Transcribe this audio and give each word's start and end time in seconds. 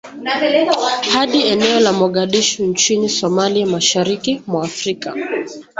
Hadi 1.13 1.41
eneo 1.47 1.79
la 1.79 1.93
Mogadishu 1.93 2.65
nchini 2.65 3.09
Somalia 3.09 3.65
mashariki 3.67 4.41
mwa 4.47 4.63
Afrika 4.65 5.15